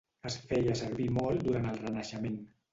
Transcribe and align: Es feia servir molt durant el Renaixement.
Es 0.29 0.37
feia 0.51 0.77
servir 0.79 1.07
molt 1.19 1.47
durant 1.51 1.71
el 1.77 1.81
Renaixement. 1.85 2.45